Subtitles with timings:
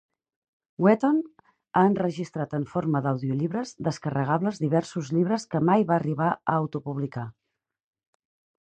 [0.85, 1.19] Wheaton
[1.81, 7.31] ha enregistrat en forma d'audiollibres descarregables diversos llibres que mai va arribar a autopublicar.